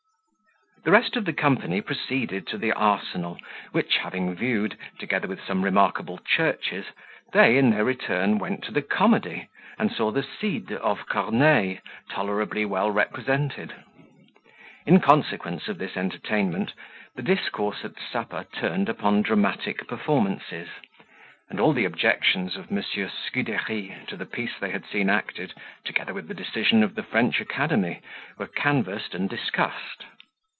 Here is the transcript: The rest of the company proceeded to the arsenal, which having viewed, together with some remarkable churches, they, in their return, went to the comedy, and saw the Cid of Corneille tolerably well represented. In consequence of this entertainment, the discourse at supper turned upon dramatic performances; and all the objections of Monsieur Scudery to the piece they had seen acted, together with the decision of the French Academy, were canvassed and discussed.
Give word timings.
The 0.83 0.89
rest 0.89 1.15
of 1.15 1.25
the 1.25 1.33
company 1.33 1.79
proceeded 1.79 2.47
to 2.47 2.57
the 2.57 2.71
arsenal, 2.73 3.37
which 3.71 3.97
having 3.97 4.33
viewed, 4.33 4.75
together 4.97 5.27
with 5.27 5.45
some 5.45 5.61
remarkable 5.61 6.17
churches, 6.25 6.87
they, 7.33 7.57
in 7.59 7.69
their 7.69 7.83
return, 7.85 8.39
went 8.39 8.63
to 8.63 8.71
the 8.71 8.81
comedy, 8.81 9.47
and 9.77 9.91
saw 9.91 10.09
the 10.09 10.23
Cid 10.23 10.71
of 10.73 11.05
Corneille 11.07 11.77
tolerably 12.09 12.65
well 12.65 12.89
represented. 12.89 13.75
In 14.87 14.99
consequence 15.01 15.67
of 15.67 15.77
this 15.77 15.95
entertainment, 15.95 16.73
the 17.15 17.21
discourse 17.21 17.85
at 17.85 17.93
supper 18.11 18.47
turned 18.51 18.89
upon 18.89 19.21
dramatic 19.21 19.87
performances; 19.87 20.69
and 21.47 21.59
all 21.59 21.73
the 21.73 21.85
objections 21.85 22.55
of 22.55 22.71
Monsieur 22.71 23.07
Scudery 23.07 23.95
to 24.07 24.17
the 24.17 24.25
piece 24.25 24.57
they 24.59 24.71
had 24.71 24.87
seen 24.87 25.11
acted, 25.11 25.53
together 25.85 26.15
with 26.15 26.27
the 26.27 26.33
decision 26.33 26.81
of 26.81 26.95
the 26.95 27.03
French 27.03 27.39
Academy, 27.39 27.99
were 28.39 28.47
canvassed 28.47 29.13
and 29.13 29.29
discussed. 29.29 30.05